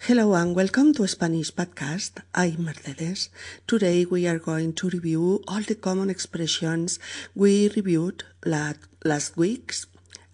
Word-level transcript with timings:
Hello 0.00 0.32
and 0.34 0.54
welcome 0.54 0.94
to 0.94 1.06
Spanish 1.06 1.50
Podcast. 1.52 2.22
I'm 2.32 2.64
Mercedes. 2.64 3.28
Today 3.66 4.06
we 4.06 4.26
are 4.26 4.38
going 4.38 4.72
to 4.74 4.88
review 4.88 5.42
all 5.46 5.60
the 5.60 5.74
common 5.74 6.08
expressions 6.08 6.98
we 7.34 7.68
reviewed 7.76 8.22
last 8.46 9.36
week's 9.36 9.86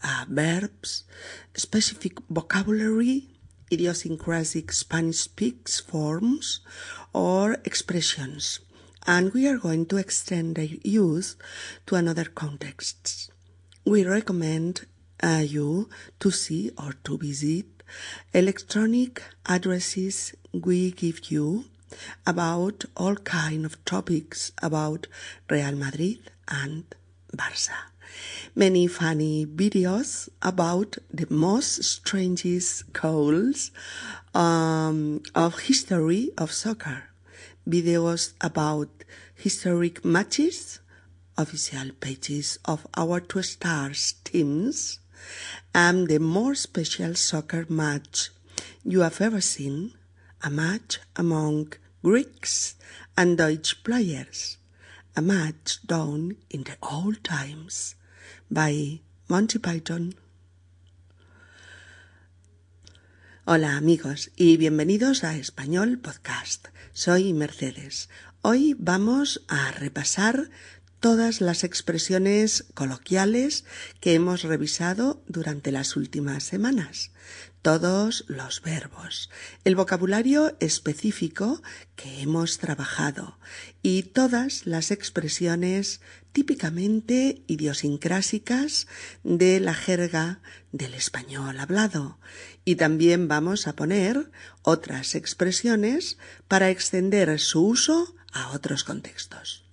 uh, 0.05 0.27
verbs, 0.29 1.05
specific 1.57 2.21
vocabulary, 2.31 3.31
idiosyncratic 3.73 4.71
Spanish 4.71 5.21
speaks 5.21 5.81
forms, 5.81 6.61
or 7.13 7.55
expressions. 7.65 8.61
And 9.07 9.33
we 9.33 9.49
are 9.49 9.59
going 9.59 9.87
to 9.87 9.97
extend 9.97 10.55
their 10.55 10.69
use 10.85 11.37
to 11.87 11.97
another 11.97 12.27
contexts. 12.27 13.31
We 13.85 14.05
recommend 14.05 14.87
uh, 15.21 15.43
you 15.45 15.89
to 16.21 16.31
see 16.31 16.71
or 16.79 16.93
to 17.05 17.19
visit 17.19 17.74
electronic 18.33 19.23
addresses 19.47 20.35
we 20.53 20.91
give 20.93 21.31
you 21.31 21.65
about 22.27 22.85
all 22.97 23.17
kind 23.17 23.65
of 23.65 23.83
topics 23.85 24.53
about 24.63 25.07
Real 25.49 25.73
Madrid 25.73 26.19
and 26.49 26.85
Barça. 27.37 27.95
Many 28.55 28.87
funny 28.87 29.47
videos 29.47 30.29
about 30.43 30.99
the 31.13 31.27
most 31.31 31.83
strangest 31.83 32.93
goals 32.93 33.71
um, 34.35 35.23
of 35.35 35.59
history 35.61 36.31
of 36.39 36.53
soccer. 36.53 37.05
Videos 37.69 38.35
about 38.41 38.91
historic 39.35 40.05
matches, 40.05 40.81
official 41.37 41.91
pages 42.01 42.59
of 42.65 42.87
our 42.97 43.21
two 43.21 43.43
stars 43.43 44.15
teams, 44.25 45.01
and 45.75 46.09
the 46.09 46.19
more 46.19 46.55
special 46.55 47.15
soccer 47.15 47.67
match 47.69 48.31
you 48.85 49.01
have 49.01 49.21
ever 49.21 49.41
seen, 49.41 49.95
a 50.43 50.51
match 50.51 51.01
among 51.17 51.73
Greeks 52.03 52.75
and 53.17 53.39
Dutch 53.39 53.83
players, 53.83 54.59
a 55.17 55.23
match 55.23 55.79
done 55.87 56.37
in 56.51 56.65
the 56.65 56.77
old 56.83 57.25
times 57.25 57.95
by 58.51 59.01
Monty 59.29 59.59
Python. 59.59 60.15
Hola 63.47 63.77
amigos 63.77 64.31
y 64.37 64.57
bienvenidos 64.57 65.23
a 65.23 65.37
Español 65.37 65.99
Podcast. 66.01 66.69
Soy 66.93 67.33
Mercedes. 67.33 68.09
Hoy 68.41 68.75
vamos 68.79 69.45
a 69.49 69.71
repasar 69.73 70.51
todas 71.05 71.43
las 71.43 71.65
expresiones 71.65 72.65
coloquiales 72.73 73.67
que 74.01 74.15
hemos 74.15 74.43
revisado 74.43 75.23
durante 75.29 75.71
las 75.71 75.97
últimas 75.97 76.45
semanas, 76.45 77.11
todos 77.61 78.25
los 78.27 78.63
verbos, 78.63 79.29
el 79.65 79.77
vocabulario 79.77 80.57
específico 80.61 81.61
que 81.95 82.23
hemos 82.23 82.57
trabajado 82.57 83.39
y 83.83 84.05
todas 84.05 84.65
las 84.65 84.91
expresiones 84.91 86.01
típicamente 86.33 87.43
idiosincrásicas 87.49 88.87
de 89.25 89.61
la 89.61 89.75
jerga 89.75 90.41
del 90.73 90.95
español 90.95 91.61
hablado. 91.61 92.19
Y 92.65 92.77
también 92.77 93.29
vamos 93.29 93.67
a 93.67 93.77
poner 93.77 94.31
otras 94.63 95.17
expresiones 95.17 96.17
para 96.49 96.71
extender 96.71 97.39
su 97.39 97.61
uso 97.67 98.17
a 98.33 98.53
otros 98.53 98.85
contextos. 98.85 99.64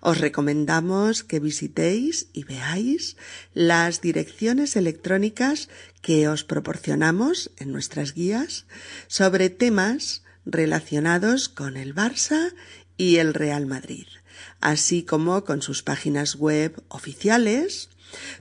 Os 0.00 0.18
recomendamos 0.18 1.24
que 1.24 1.40
visitéis 1.40 2.28
y 2.32 2.44
veáis 2.44 3.16
las 3.54 4.00
direcciones 4.00 4.76
electrónicas 4.76 5.68
que 6.02 6.28
os 6.28 6.44
proporcionamos 6.44 7.50
en 7.58 7.72
nuestras 7.72 8.14
guías 8.14 8.66
sobre 9.08 9.50
temas 9.50 10.22
relacionados 10.44 11.48
con 11.48 11.76
el 11.76 11.94
Barça 11.94 12.54
y 12.96 13.16
el 13.16 13.34
Real 13.34 13.66
Madrid, 13.66 14.06
así 14.60 15.02
como 15.02 15.44
con 15.44 15.62
sus 15.62 15.82
páginas 15.82 16.36
web 16.36 16.82
oficiales, 16.88 17.88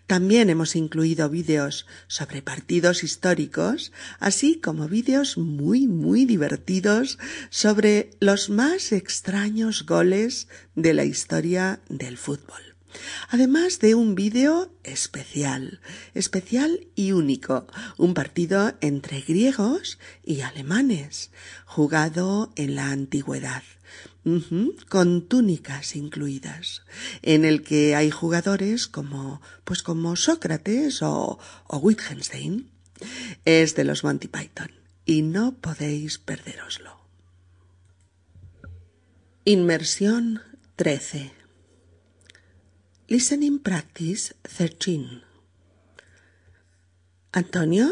también 0.07 0.49
hemos 0.49 0.75
incluido 0.75 1.29
vídeos 1.29 1.85
sobre 2.07 2.41
partidos 2.41 3.03
históricos, 3.03 3.91
así 4.19 4.59
como 4.59 4.87
vídeos 4.87 5.37
muy, 5.37 5.87
muy 5.87 6.25
divertidos 6.25 7.17
sobre 7.49 8.11
los 8.19 8.49
más 8.49 8.91
extraños 8.91 9.85
goles 9.85 10.47
de 10.75 10.93
la 10.93 11.05
historia 11.05 11.79
del 11.89 12.17
fútbol. 12.17 12.69
Además 13.29 13.79
de 13.79 13.93
un 13.93 14.15
vídeo 14.15 14.73
especial, 14.83 15.79
especial 16.15 16.87
y 16.95 17.11
único, 17.11 17.67
un 17.97 18.15
partido 18.15 18.73
entre 18.81 19.21
griegos 19.21 19.99
y 20.23 20.41
alemanes, 20.41 21.29
jugado 21.65 22.51
en 22.55 22.75
la 22.75 22.89
antigüedad 22.89 23.61
con 24.89 25.27
túnicas 25.27 25.95
incluidas, 25.95 26.83
en 27.21 27.45
el 27.45 27.63
que 27.63 27.95
hay 27.95 28.11
jugadores 28.11 28.87
como, 28.87 29.41
pues 29.63 29.81
como 29.81 30.15
Sócrates 30.15 31.01
o, 31.01 31.39
o 31.67 31.77
Wittgenstein. 31.77 32.69
Es 33.45 33.75
de 33.75 33.85
los 33.85 34.03
Monty 34.03 34.27
Python 34.27 34.71
y 35.05 35.21
no 35.21 35.55
podéis 35.55 36.17
perderoslo. 36.17 36.99
Inmersión 39.45 40.41
13. 40.75 41.31
Listening 43.07 43.59
Practice 43.59 44.35
13. 44.43 45.23
Antonio, 47.31 47.89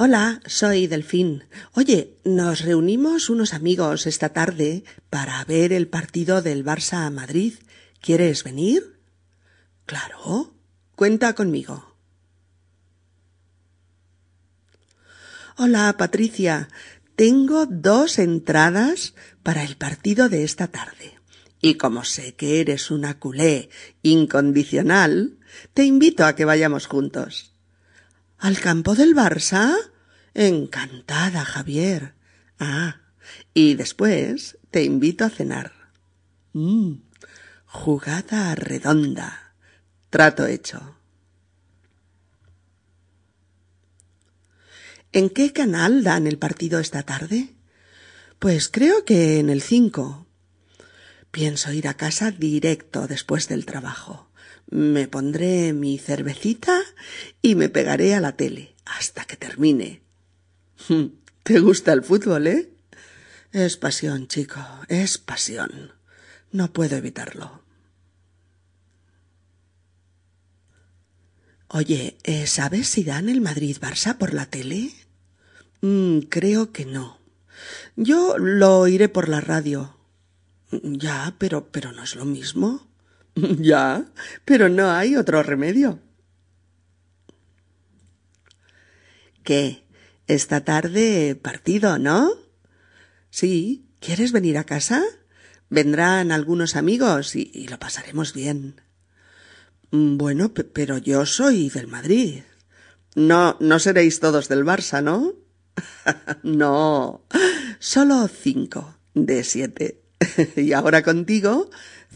Hola, 0.00 0.40
soy 0.46 0.86
Delfín. 0.86 1.42
Oye, 1.72 2.14
nos 2.22 2.60
reunimos 2.60 3.30
unos 3.30 3.52
amigos 3.52 4.06
esta 4.06 4.28
tarde 4.28 4.84
para 5.10 5.44
ver 5.44 5.72
el 5.72 5.88
partido 5.88 6.40
del 6.40 6.64
Barça 6.64 7.04
a 7.04 7.10
Madrid. 7.10 7.54
¿Quieres 8.00 8.44
venir? 8.44 9.00
Claro. 9.86 10.54
Cuenta 10.94 11.34
conmigo. 11.34 11.96
Hola, 15.56 15.92
Patricia. 15.98 16.68
Tengo 17.16 17.66
dos 17.66 18.20
entradas 18.20 19.16
para 19.42 19.64
el 19.64 19.76
partido 19.76 20.28
de 20.28 20.44
esta 20.44 20.68
tarde. 20.68 21.18
Y 21.60 21.74
como 21.74 22.04
sé 22.04 22.36
que 22.36 22.60
eres 22.60 22.92
una 22.92 23.18
culé 23.18 23.68
incondicional, 24.02 25.40
te 25.74 25.82
invito 25.82 26.24
a 26.24 26.36
que 26.36 26.44
vayamos 26.44 26.86
juntos. 26.86 27.47
¿Al 28.38 28.60
campo 28.60 28.94
del 28.94 29.16
Barça? 29.16 29.74
Encantada, 30.32 31.44
Javier. 31.44 32.14
Ah, 32.60 33.00
y 33.52 33.74
después 33.74 34.58
te 34.70 34.84
invito 34.84 35.24
a 35.24 35.30
cenar. 35.30 35.72
Mmm, 36.52 37.00
jugada 37.66 38.54
redonda. 38.54 39.54
Trato 40.08 40.46
hecho. 40.46 40.96
¿En 45.10 45.30
qué 45.30 45.52
canal 45.52 46.04
dan 46.04 46.28
el 46.28 46.38
partido 46.38 46.78
esta 46.78 47.02
tarde? 47.02 47.56
Pues 48.38 48.68
creo 48.68 49.04
que 49.04 49.40
en 49.40 49.50
el 49.50 49.62
cinco. 49.62 50.28
Pienso 51.32 51.72
ir 51.72 51.88
a 51.88 51.94
casa 51.94 52.30
directo 52.30 53.08
después 53.08 53.48
del 53.48 53.66
trabajo 53.66 54.27
me 54.70 55.08
pondré 55.08 55.72
mi 55.72 55.98
cervecita 55.98 56.80
y 57.42 57.54
me 57.54 57.68
pegaré 57.68 58.14
a 58.14 58.20
la 58.20 58.36
tele 58.36 58.74
hasta 58.84 59.24
que 59.24 59.36
termine. 59.36 60.02
¿Te 61.42 61.60
gusta 61.60 61.92
el 61.92 62.02
fútbol, 62.02 62.46
eh? 62.46 62.70
Es 63.52 63.76
pasión, 63.76 64.28
chico, 64.28 64.60
es 64.88 65.18
pasión. 65.18 65.92
No 66.52 66.72
puedo 66.72 66.96
evitarlo. 66.96 67.62
Oye, 71.68 72.16
eh, 72.24 72.46
¿sabes 72.46 72.88
si 72.88 73.04
dan 73.04 73.28
el 73.28 73.42
Madrid-Barça 73.42 74.16
por 74.16 74.32
la 74.32 74.46
tele? 74.46 74.90
Mm, 75.82 76.20
creo 76.30 76.72
que 76.72 76.86
no. 76.86 77.18
Yo 77.96 78.38
lo 78.38 78.78
oiré 78.78 79.08
por 79.08 79.28
la 79.28 79.40
radio. 79.40 79.96
Ya, 80.70 81.34
pero, 81.38 81.70
pero 81.70 81.92
no 81.92 82.04
es 82.04 82.14
lo 82.14 82.24
mismo. 82.24 82.87
Ya, 83.58 84.04
pero 84.44 84.68
no 84.68 84.90
hay 84.90 85.16
otro 85.16 85.42
remedio. 85.42 86.00
¿Qué? 89.42 89.84
Esta 90.26 90.64
tarde 90.64 91.34
partido, 91.34 91.98
¿no? 91.98 92.30
Sí. 93.30 93.84
¿Quieres 94.00 94.30
venir 94.30 94.58
a 94.58 94.64
casa? 94.64 95.02
Vendrán 95.70 96.30
algunos 96.30 96.76
amigos 96.76 97.34
y, 97.34 97.66
lo 97.68 97.78
pasaremos 97.78 98.32
bien. 98.32 98.80
Mm, 99.90 100.16
bueno, 100.16 100.52
pero 100.54 100.98
yo 100.98 101.26
soy 101.26 101.68
del 101.68 101.88
Madrid. 101.88 102.42
No, 103.16 103.56
no 103.58 103.78
seréis 103.78 104.20
todos 104.20 104.48
del 104.48 104.64
Barça, 104.64 105.02
¿no? 105.02 105.34
no, 106.42 107.24
solo 107.80 108.28
cinco 108.28 108.98
de 109.14 109.42
siete. 109.42 110.02
y 110.56 110.72
ahora 110.72 111.02
contigo, 111.02 111.70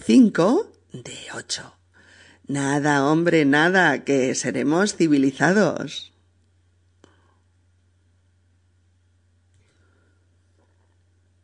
cinco 0.05 0.72
de 0.93 1.17
ocho. 1.35 1.75
Nada, 2.47 3.07
hombre, 3.07 3.45
nada, 3.45 4.05
que 4.05 4.35
seremos 4.35 4.95
civilizados. 4.95 6.13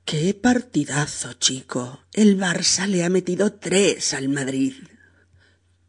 Qué 0.04 0.32
partidazo, 0.32 1.34
chico. 1.34 2.00
El 2.12 2.38
Barça 2.38 2.86
le 2.86 3.04
ha 3.04 3.10
metido 3.10 3.52
tres 3.52 4.14
al 4.14 4.28
Madrid. 4.28 4.72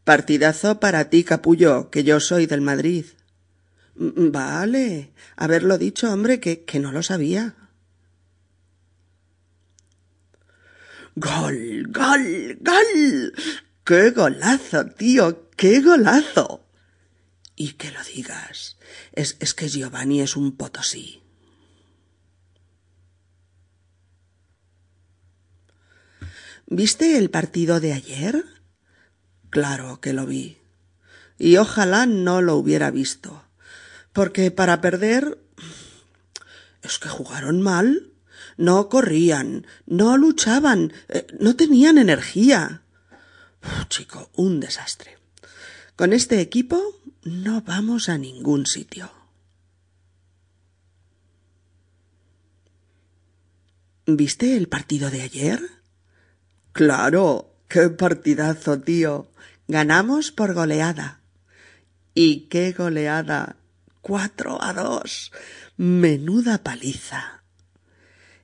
Partidazo 0.04 0.78
para 0.78 1.08
ti, 1.08 1.24
capullo, 1.24 1.90
que 1.90 2.04
yo 2.04 2.20
soy 2.20 2.46
del 2.46 2.60
Madrid. 2.60 3.06
Vale. 3.94 5.12
Haberlo 5.36 5.78
dicho, 5.78 6.12
hombre, 6.12 6.38
que, 6.38 6.64
que 6.64 6.80
no 6.80 6.92
lo 6.92 7.02
sabía. 7.02 7.54
¡Gol! 11.16 11.88
¡Gol! 11.90 12.58
¡Gol! 12.60 13.34
¡Qué 13.84 14.10
golazo, 14.10 14.86
tío! 14.86 15.50
¡Qué 15.56 15.80
golazo! 15.80 16.64
Y 17.56 17.72
que 17.72 17.90
lo 17.90 18.02
digas. 18.04 18.78
Es, 19.12 19.36
es 19.40 19.54
que 19.54 19.68
Giovanni 19.68 20.20
es 20.20 20.36
un 20.36 20.56
potosí. 20.56 21.22
¿Viste 26.66 27.18
el 27.18 27.30
partido 27.30 27.80
de 27.80 27.92
ayer? 27.92 28.44
Claro 29.50 30.00
que 30.00 30.12
lo 30.12 30.24
vi. 30.24 30.58
Y 31.36 31.56
ojalá 31.56 32.06
no 32.06 32.42
lo 32.42 32.54
hubiera 32.54 32.92
visto. 32.92 33.44
Porque 34.12 34.52
para 34.52 34.80
perder. 34.80 35.38
es 36.82 37.00
que 37.00 37.08
jugaron 37.08 37.60
mal. 37.60 38.09
No 38.60 38.90
corrían, 38.90 39.66
no 39.86 40.18
luchaban, 40.18 40.92
eh, 41.08 41.26
no 41.38 41.56
tenían 41.56 41.96
energía. 41.96 42.82
chico, 43.88 44.28
un 44.34 44.60
desastre. 44.60 45.16
Con 45.96 46.12
este 46.12 46.42
equipo 46.42 46.78
no 47.22 47.62
vamos 47.62 48.10
a 48.10 48.18
ningún 48.18 48.66
sitio. 48.66 49.10
¿Viste 54.04 54.58
el 54.58 54.68
partido 54.68 55.10
de 55.10 55.22
ayer? 55.22 55.62
Claro, 56.72 57.56
qué 57.66 57.88
partidazo, 57.88 58.78
tío. 58.78 59.32
Ganamos 59.68 60.32
por 60.32 60.52
goleada. 60.52 61.22
¿Y 62.12 62.48
qué 62.48 62.72
goleada? 62.72 63.56
Cuatro 64.02 64.62
a 64.62 64.74
dos. 64.74 65.32
Menuda 65.78 66.62
paliza. 66.62 67.39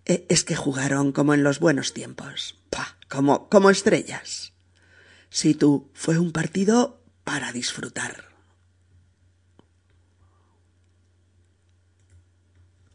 E, 0.06 0.24
es 0.28 0.44
que 0.44 0.56
jugaron 0.56 1.12
como 1.12 1.34
en 1.34 1.42
los 1.42 1.58
buenos 1.58 1.92
tiempos. 1.92 2.58
Pah, 2.70 2.96
como, 3.08 3.48
como 3.48 3.70
estrellas. 3.70 4.52
Sí, 5.28 5.54
tú, 5.54 5.90
fue 5.92 6.18
un 6.18 6.32
partido 6.32 7.02
para 7.24 7.52
disfrutar. 7.52 8.24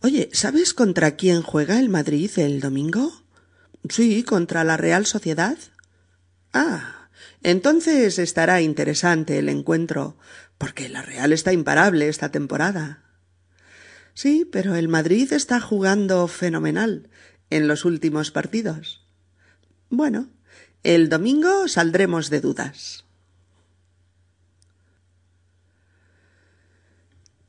Oye, 0.02 0.30
¿sabes 0.34 0.74
contra 0.74 1.16
quién 1.16 1.44
juega 1.44 1.78
el 1.80 1.90
Madrid 1.90 2.32
el 2.38 2.60
domingo? 2.60 3.24
Sí, 3.88 4.24
contra 4.24 4.64
la 4.64 4.78
Real 4.78 5.06
Sociedad. 5.06 5.58
Ah, 6.54 7.10
entonces 7.44 8.18
estará 8.18 8.62
interesante 8.62 9.38
el 9.38 9.50
encuentro, 9.50 10.18
porque 10.58 10.90
la 10.90 11.02
Real 11.02 11.34
está 11.34 11.54
imparable 11.54 12.08
esta 12.08 12.32
temporada. 12.32 13.04
Sí, 14.14 14.48
pero 14.52 14.76
el 14.76 14.88
Madrid 14.88 15.32
está 15.34 15.60
jugando 15.60 16.28
fenomenal 16.28 17.10
en 17.50 17.68
los 17.68 17.86
últimos 17.86 18.32
partidos. 18.32 19.06
Bueno, 19.90 20.30
el 20.84 21.10
domingo 21.10 21.68
saldremos 21.68 22.30
de 22.30 22.42
dudas. 22.42 23.06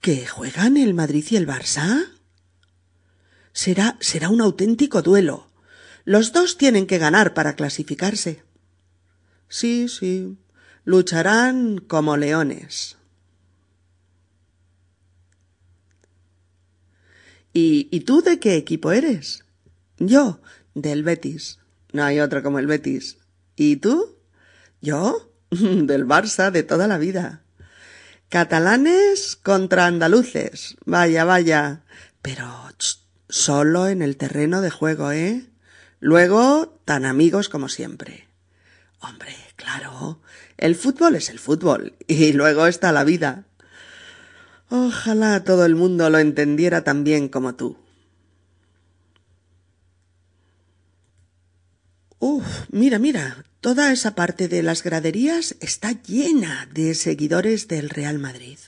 ¿Que 0.01 0.27
juegan 0.27 0.77
el 0.77 0.95
Madrid 0.95 1.25
y 1.31 1.37
el 1.37 1.47
Barça? 1.47 2.11
Será, 3.53 3.97
será 4.01 4.31
un 4.31 4.41
auténtico 4.41 5.03
duelo. 5.03 5.49
Los 6.05 6.33
dos 6.33 6.59
tienen 6.59 6.87
que 6.87 6.99
ganar 6.99 7.35
para 7.35 7.55
clasificarse. 7.55 8.43
Sí, 9.49 9.89
sí, 9.89 10.37
lucharán 10.85 11.79
como 11.79 12.17
leones. 12.17 12.97
¿Y, 17.53 17.89
¿Y 17.91 18.01
tú 18.01 18.23
de 18.23 18.39
qué 18.39 18.57
equipo 18.57 18.93
eres? 18.93 19.45
Yo, 19.99 20.41
del 20.75 21.03
Betis. 21.03 21.59
No 21.93 22.05
hay 22.05 22.21
otro 22.21 22.43
como 22.43 22.59
el 22.59 22.67
Betis. 22.67 23.19
¿Y 23.57 23.77
tú? 23.77 24.17
Yo, 24.81 25.33
del 25.51 26.07
Barça 26.07 26.51
de 26.51 26.63
toda 26.63 26.89
la 26.89 26.99
vida. 26.99 27.43
Catalanes 28.29 29.37
contra 29.37 29.87
andaluces. 29.87 30.77
Vaya, 30.87 31.25
vaya. 31.25 31.85
Pero 32.23 32.49
solo 33.29 33.89
en 33.89 34.03
el 34.03 34.17
terreno 34.17 34.61
de 34.61 34.71
juego, 34.71 35.13
¿eh? 35.13 35.47
Luego, 36.01 36.81
tan 36.85 37.05
amigos 37.05 37.49
como 37.49 37.69
siempre. 37.69 38.29
Hombre, 39.01 39.35
claro. 39.57 40.21
El 40.57 40.77
fútbol 40.77 41.17
es 41.17 41.31
el 41.31 41.39
fútbol. 41.39 41.97
Y 42.07 42.33
luego 42.33 42.67
está 42.67 42.93
la 42.93 43.05
vida. 43.05 43.45
Ojalá 44.75 45.45
todo 45.45 45.67
el 45.67 45.75
mundo 45.75 46.09
lo 46.09 46.19
entendiera 46.19 46.83
tan 46.83 47.05
bien 47.05 47.29
como 47.29 47.57
tú. 47.57 47.77
Uf, 52.19 52.47
mira, 52.71 52.99
mira, 52.99 53.45
toda 53.61 53.93
esa 53.93 54.15
parte 54.15 54.49
de 54.49 54.63
las 54.63 54.83
graderías 54.83 55.57
está 55.61 55.93
llena 55.93 56.67
de 56.73 56.95
seguidores 56.95 57.69
del 57.69 57.91
Real 57.91 58.19
Madrid. 58.19 58.59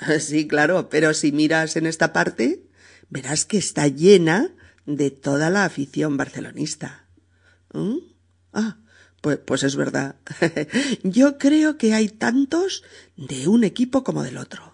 Sí, 0.18 0.48
claro, 0.48 0.88
pero 0.88 1.14
si 1.14 1.30
miras 1.30 1.76
en 1.76 1.86
esta 1.86 2.12
parte, 2.12 2.64
verás 3.08 3.44
que 3.44 3.58
está 3.58 3.86
llena 3.86 4.50
de 4.84 5.12
toda 5.12 5.48
la 5.48 5.64
afición 5.64 6.16
barcelonista. 6.16 7.06
¿Mm? 7.72 7.98
Ah, 8.52 8.78
pues, 9.20 9.38
pues 9.38 9.62
es 9.62 9.76
verdad. 9.76 10.16
Yo 11.04 11.38
creo 11.38 11.78
que 11.78 11.94
hay 11.94 12.08
tantos 12.08 12.82
de 13.16 13.46
un 13.46 13.62
equipo 13.62 14.02
como 14.02 14.24
del 14.24 14.38
otro. 14.38 14.73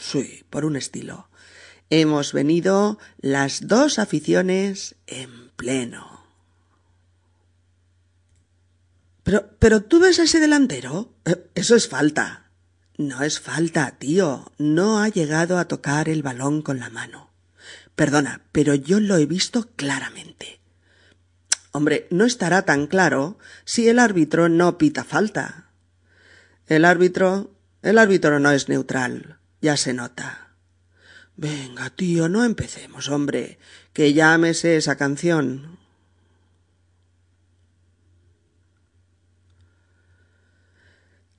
Sí, 0.00 0.44
por 0.50 0.64
un 0.64 0.76
estilo. 0.76 1.28
Hemos 1.90 2.32
venido 2.32 2.98
las 3.20 3.66
dos 3.66 3.98
aficiones 3.98 4.96
en 5.06 5.50
pleno. 5.56 6.18
Pero, 9.22 9.50
pero 9.58 9.82
tú 9.82 10.00
ves 10.00 10.18
a 10.18 10.24
ese 10.24 10.40
delantero. 10.40 11.12
Eh, 11.24 11.50
eso 11.54 11.76
es 11.76 11.88
falta. 11.88 12.50
No 12.96 13.22
es 13.22 13.40
falta, 13.40 13.96
tío. 13.98 14.52
No 14.58 15.00
ha 15.00 15.08
llegado 15.08 15.58
a 15.58 15.66
tocar 15.66 16.08
el 16.08 16.22
balón 16.22 16.62
con 16.62 16.78
la 16.78 16.90
mano. 16.90 17.30
Perdona, 17.94 18.42
pero 18.52 18.74
yo 18.74 19.00
lo 19.00 19.16
he 19.16 19.26
visto 19.26 19.70
claramente. 19.76 20.60
Hombre, 21.72 22.06
no 22.10 22.24
estará 22.24 22.62
tan 22.62 22.86
claro 22.86 23.38
si 23.64 23.88
el 23.88 23.98
árbitro 23.98 24.48
no 24.48 24.78
pita 24.78 25.04
falta. 25.04 25.70
El 26.66 26.84
árbitro. 26.84 27.54
El 27.82 27.98
árbitro 27.98 28.40
no 28.40 28.50
es 28.50 28.68
neutral. 28.68 29.37
Ya 29.60 29.76
se 29.76 29.92
nota. 29.92 30.54
Venga, 31.36 31.90
tío, 31.90 32.28
no 32.28 32.44
empecemos, 32.44 33.08
hombre, 33.08 33.58
que 33.92 34.12
llámese 34.12 34.76
esa 34.76 34.96
canción. 34.96 35.78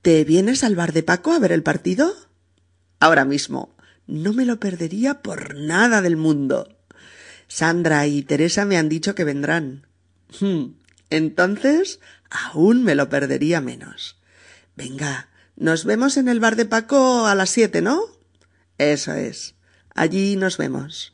¿Te 0.02 0.24
vienes 0.24 0.64
al 0.64 0.76
bar 0.76 0.92
de 0.92 1.02
Paco 1.02 1.32
a 1.32 1.38
ver 1.38 1.52
el 1.52 1.62
partido? 1.62 2.14
Ahora 2.98 3.24
mismo. 3.24 3.76
No 4.06 4.32
me 4.32 4.44
lo 4.44 4.58
perdería 4.58 5.22
por 5.22 5.54
nada 5.56 6.02
del 6.02 6.16
mundo. 6.16 6.78
Sandra 7.48 8.06
y 8.06 8.22
Teresa 8.22 8.64
me 8.64 8.76
han 8.76 8.88
dicho 8.88 9.14
que 9.14 9.24
vendrán. 9.24 9.86
Hmm, 10.40 10.72
entonces, 11.10 12.00
aún 12.30 12.82
me 12.82 12.94
lo 12.94 13.08
perdería 13.08 13.60
menos. 13.60 14.20
Venga, 14.76 15.28
nos 15.60 15.84
vemos 15.84 16.16
en 16.16 16.28
el 16.28 16.40
bar 16.40 16.56
de 16.56 16.64
Paco 16.64 17.26
a 17.26 17.34
las 17.34 17.50
siete, 17.50 17.82
¿no? 17.82 18.00
Eso 18.78 19.12
es. 19.12 19.54
Allí 19.94 20.34
nos 20.36 20.56
vemos. 20.56 21.12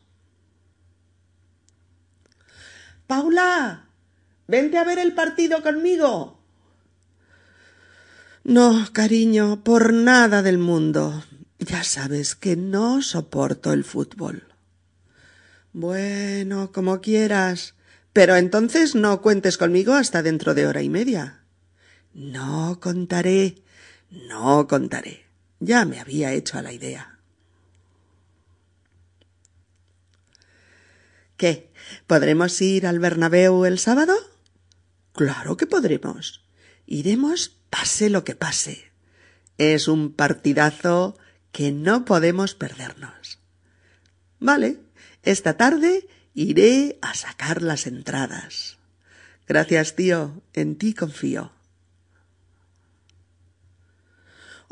Paula, 3.09 3.89
vente 4.47 4.79
a 4.79 4.85
ver 4.85 5.01
el 5.01 5.15
partido 5.15 5.65
conmigo. 5.65 6.41
No, 8.45 8.87
cariño, 8.93 9.65
por 9.65 9.93
nada 9.93 10.43
del 10.43 10.59
mundo. 10.59 11.25
Ya 11.59 11.83
sabes 11.83 12.37
que 12.37 12.55
no 12.55 13.03
soporto 13.03 13.73
el 13.73 13.83
fútbol. 13.83 14.47
Bueno, 15.73 16.71
como 16.71 17.01
quieras. 17.01 17.75
Pero 18.13 18.37
entonces 18.37 18.95
no 18.95 19.21
cuentes 19.23 19.59
conmigo 19.59 19.95
hasta 19.95 20.23
dentro 20.23 20.55
de 20.55 20.69
hora 20.69 20.83
y 20.83 20.89
media. 20.89 21.43
No 22.15 22.79
contaré. 22.81 23.66
No 24.11 24.67
contaré. 24.69 25.25
Ya 25.61 25.85
me 25.85 26.01
había 26.01 26.33
hecho 26.33 26.59
a 26.59 26.63
la 26.63 26.73
idea. 26.73 27.19
¿Qué? 31.37 31.71
¿Podremos 32.07 32.61
ir 32.61 32.87
al 32.87 32.99
Bernabéu 32.99 33.65
el 33.65 33.79
sábado? 33.79 34.15
Claro 35.13 35.57
que 35.57 35.67
podremos. 35.67 36.45
Iremos 36.87 37.57
pase 37.71 38.11
lo 38.11 38.25
que 38.25 38.35
pase. 38.35 38.91
Es 39.59 39.89
un 39.89 40.13
partidazo 40.13 41.19
que 41.53 41.73
no 41.73 42.05
podemos 42.05 42.55
perdernos. 42.55 43.39
Vale, 44.39 44.81
esta 45.23 45.57
tarde 45.57 46.07
Iré 46.39 46.99
a 47.01 47.15
sacar 47.15 47.63
las 47.63 47.87
entradas. 47.87 48.77
Gracias, 49.49 49.97
tío. 49.97 50.43
En 50.53 50.77
ti 50.77 50.93
confío. 50.93 51.51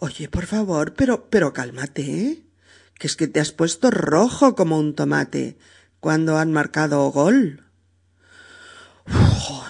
Oye, 0.05 0.29
por 0.29 0.45
favor, 0.45 0.93
pero, 0.93 1.31
pero 1.31 1.55
cálmate, 1.55 2.03
¿eh? 2.03 2.43
Que 2.99 3.07
es 3.07 3.17
que 3.17 3.27
te 3.27 3.41
has 3.41 3.53
puesto 3.53 3.91
rojo 3.91 4.55
como 4.55 4.79
un 4.79 4.95
tomate 4.95 5.57
cuando 5.99 6.37
han 6.37 6.53
marcado 6.53 7.11
gol. 7.11 7.65
Uf, 9.07 9.65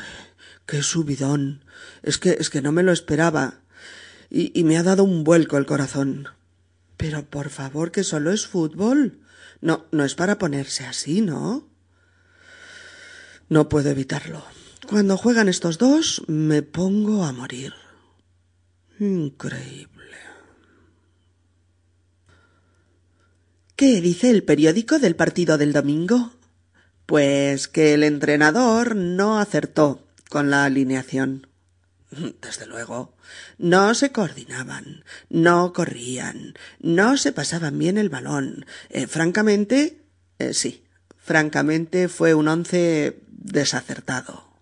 ¡Qué 0.67 0.83
subidón! 0.83 1.64
Es 2.03 2.19
que, 2.19 2.37
es 2.41 2.50
que 2.50 2.62
no 2.62 2.73
me 2.73 2.83
lo 2.83 2.91
esperaba. 2.91 3.61
Y, 4.29 4.50
y 4.59 4.64
me 4.64 4.76
ha 4.76 4.83
dado 4.83 5.05
un 5.05 5.23
vuelco 5.23 5.57
el 5.57 5.67
corazón. 5.67 6.26
Pero 6.97 7.31
por 7.31 7.49
favor, 7.49 7.93
que 7.93 8.03
solo 8.03 8.33
es 8.33 8.49
fútbol. 8.49 9.21
No, 9.61 9.87
no 9.93 10.05
es 10.05 10.17
para 10.17 10.37
ponerse 10.37 10.85
así, 10.85 11.21
¿no? 11.21 11.69
No 13.49 13.69
puedo 13.69 13.88
evitarlo. 13.88 14.45
Cuando 14.88 15.17
juegan 15.17 15.49
estos 15.49 15.79
dos, 15.79 16.25
me 16.26 16.62
pongo 16.62 17.25
a 17.25 17.31
morir. 17.31 17.73
Increíble. 18.99 19.95
¿Qué 23.76 24.00
dice 24.00 24.31
el 24.31 24.45
periódico 24.45 25.00
del 25.00 25.16
partido 25.16 25.59
del 25.59 25.73
domingo? 25.73 26.31
Pues 27.07 27.66
que 27.66 27.95
el 27.95 28.04
entrenador 28.04 28.95
no 28.95 29.40
acertó 29.40 30.07
con 30.28 30.49
la 30.49 30.64
alineación. 30.64 31.49
Desde 32.40 32.66
luego. 32.66 33.16
No 33.59 33.93
se 33.95 34.12
coordinaban, 34.12 35.04
no 35.28 35.73
corrían, 35.73 36.54
no 36.78 37.16
se 37.16 37.33
pasaban 37.33 37.76
bien 37.76 37.99
el 37.99 38.11
balón. 38.11 38.64
Eh, 38.90 39.09
francamente, 39.09 40.02
eh, 40.38 40.54
sí, 40.54 40.85
francamente 41.19 42.07
fue 42.07 42.33
un 42.33 42.47
once 42.47 43.19
desacertado. 43.26 44.54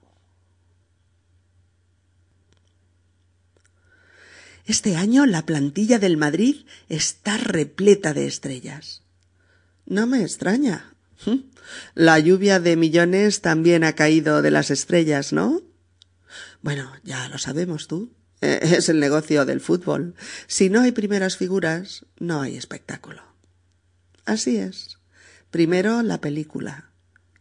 Este 4.64 4.96
año 4.96 5.26
la 5.26 5.44
plantilla 5.44 5.98
del 5.98 6.16
Madrid 6.16 6.64
está 6.88 7.36
repleta 7.36 8.14
de 8.14 8.26
estrellas. 8.26 9.01
No 9.86 10.06
me 10.06 10.22
extraña. 10.22 10.94
La 11.94 12.18
lluvia 12.18 12.60
de 12.60 12.76
millones 12.76 13.40
también 13.40 13.84
ha 13.84 13.94
caído 13.94 14.42
de 14.42 14.50
las 14.50 14.70
estrellas, 14.70 15.32
¿no? 15.32 15.62
Bueno, 16.60 16.92
ya 17.04 17.28
lo 17.28 17.38
sabemos 17.38 17.88
tú. 17.88 18.12
Es 18.40 18.88
el 18.88 18.98
negocio 18.98 19.44
del 19.44 19.60
fútbol. 19.60 20.14
Si 20.46 20.68
no 20.68 20.80
hay 20.80 20.92
primeras 20.92 21.36
figuras, 21.36 22.06
no 22.18 22.40
hay 22.40 22.56
espectáculo. 22.56 23.22
Así 24.24 24.56
es. 24.56 24.98
Primero 25.50 26.02
la 26.02 26.20
película 26.20 26.92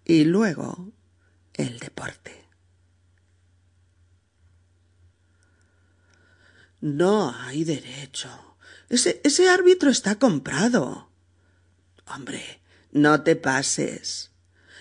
y 0.05 0.25
luego 0.25 0.91
el 1.53 1.79
deporte. 1.79 2.45
No 6.81 7.33
hay 7.35 7.63
derecho. 7.63 8.29
Ese, 8.89 9.21
ese 9.23 9.49
árbitro 9.49 9.89
está 9.89 10.15
comprado. 10.15 11.10
Hombre, 12.13 12.61
no 12.91 13.23
te 13.23 13.35
pases. 13.35 14.31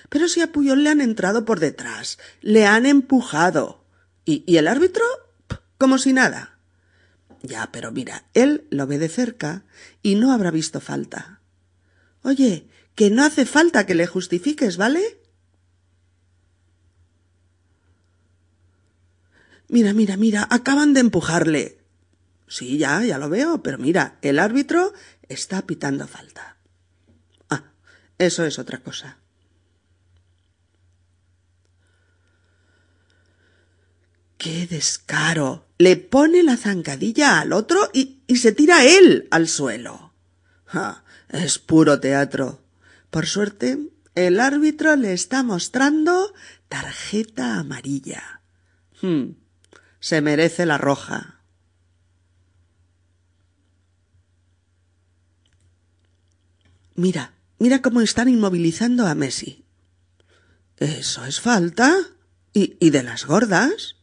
Pero 0.08 0.28
si 0.28 0.40
a 0.40 0.50
Puyol 0.50 0.82
le 0.82 0.90
han 0.90 1.00
entrado 1.00 1.44
por 1.44 1.60
detrás, 1.60 2.18
le 2.40 2.66
han 2.66 2.86
empujado. 2.86 3.84
¿Y, 4.24 4.42
y 4.46 4.56
el 4.56 4.66
árbitro? 4.66 5.04
Como 5.78 5.98
si 5.98 6.12
nada. 6.12 6.58
Ya, 7.42 7.70
pero 7.72 7.92
mira, 7.92 8.24
él 8.34 8.66
lo 8.70 8.86
ve 8.86 8.98
de 8.98 9.08
cerca 9.08 9.64
y 10.02 10.16
no 10.16 10.32
habrá 10.32 10.50
visto 10.50 10.80
falta. 10.80 11.40
Oye, 12.22 12.68
que 12.94 13.10
no 13.10 13.24
hace 13.24 13.46
falta 13.46 13.86
que 13.86 13.94
le 13.94 14.06
justifiques, 14.06 14.76
¿vale? 14.76 15.20
Mira, 19.68 19.94
mira, 19.94 20.16
mira, 20.16 20.46
acaban 20.50 20.92
de 20.92 21.00
empujarle. 21.00 21.78
Sí, 22.48 22.76
ya, 22.76 23.04
ya 23.04 23.18
lo 23.18 23.28
veo, 23.28 23.62
pero 23.62 23.78
mira, 23.78 24.18
el 24.20 24.40
árbitro 24.40 24.92
está 25.28 25.62
pitando 25.62 26.08
falta. 26.08 26.56
Eso 28.20 28.44
es 28.44 28.58
otra 28.58 28.80
cosa. 28.80 29.16
¡Qué 34.36 34.66
descaro! 34.66 35.66
Le 35.78 35.96
pone 35.96 36.42
la 36.42 36.58
zancadilla 36.58 37.40
al 37.40 37.54
otro 37.54 37.88
y, 37.94 38.20
y 38.26 38.36
se 38.36 38.52
tira 38.52 38.84
él 38.84 39.26
al 39.30 39.48
suelo. 39.48 40.12
Ah, 40.68 41.02
es 41.30 41.58
puro 41.58 41.98
teatro. 41.98 42.62
Por 43.08 43.24
suerte, 43.26 43.78
el 44.14 44.38
árbitro 44.38 44.96
le 44.96 45.14
está 45.14 45.42
mostrando 45.42 46.34
tarjeta 46.68 47.58
amarilla. 47.58 48.42
Hmm, 49.00 49.30
se 49.98 50.20
merece 50.20 50.66
la 50.66 50.76
roja. 50.76 51.40
Mira, 56.96 57.32
mira 57.60 57.82
cómo 57.82 58.00
están 58.00 58.28
inmovilizando 58.28 59.06
a 59.06 59.14
Messi. 59.14 59.64
¿Eso 60.78 61.24
es 61.26 61.40
falta? 61.40 61.94
¿Y, 62.52 62.90
de 62.90 63.02
las 63.04 63.26
gordas? 63.26 63.96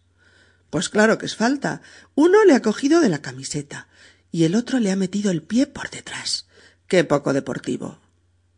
Pues 0.70 0.90
claro 0.90 1.18
que 1.18 1.26
es 1.26 1.36
falta. 1.36 1.82
Uno 2.16 2.46
le 2.46 2.54
ha 2.54 2.62
cogido 2.62 3.02
de 3.02 3.10
la 3.10 3.22
camiseta 3.22 3.90
y 4.32 4.44
el 4.46 4.56
otro 4.56 4.80
le 4.80 4.92
ha 4.92 4.96
metido 4.96 5.32
el 5.32 5.42
pie 5.42 5.68
por 5.68 5.90
detrás. 5.90 6.48
Qué 6.88 7.04
poco 7.04 7.34
deportivo. 7.34 8.00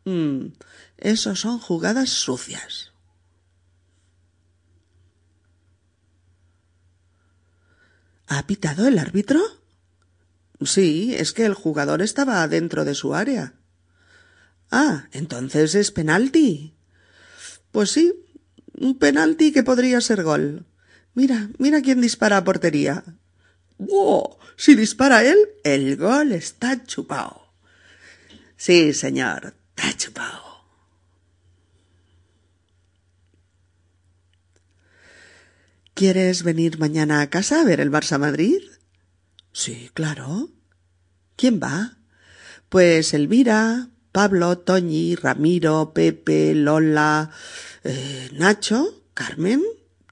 Mm, 0.03 0.47
eso 0.97 1.35
son 1.35 1.59
jugadas 1.59 2.09
sucias. 2.09 2.91
¿Ha 8.27 8.45
pitado 8.45 8.85
el 8.87 8.99
árbitro? 8.99 9.41
Sí, 10.61 11.15
es 11.15 11.31
que 11.31 11.45
el 11.45 11.53
jugador 11.53 12.01
estaba 12.01 12.45
dentro 12.47 12.83
de 12.83 12.95
su 12.95 13.15
área. 13.15 13.58
Ah, 14.71 15.07
entonces 15.11 15.75
es 15.75 15.91
penalti. 15.91 16.75
Pues 17.71 17.91
sí, 17.91 18.13
un 18.73 18.97
penalti 18.97 19.51
que 19.51 19.63
podría 19.63 20.01
ser 20.01 20.23
gol. 20.23 20.65
Mira, 21.13 21.49
mira 21.57 21.81
quién 21.81 22.01
dispara 22.01 22.37
a 22.37 22.43
portería. 22.43 23.03
¡Wow! 23.77 24.37
Si 24.57 24.75
dispara 24.75 25.23
él, 25.23 25.37
el 25.63 25.97
gol 25.97 26.31
está 26.33 26.83
chupado. 26.83 27.53
Sí, 28.57 28.93
señor, 28.93 29.55
está 29.75 29.95
chupado. 29.95 30.49
¿Quieres 35.93 36.43
venir 36.43 36.79
mañana 36.79 37.21
a 37.21 37.29
casa 37.29 37.61
a 37.61 37.65
ver 37.65 37.81
el 37.81 37.91
Barça 37.91 38.17
Madrid? 38.17 38.61
Sí, 39.51 39.91
claro. 39.93 40.49
¿Quién 41.35 41.59
va? 41.61 41.97
Pues 42.69 43.13
Elvira, 43.13 43.89
Pablo, 44.11 44.57
Toñi, 44.57 45.15
Ramiro, 45.15 45.93
Pepe, 45.93 46.55
Lola, 46.55 47.31
eh, 47.83 48.29
Nacho, 48.33 49.03
Carmen, 49.13 49.61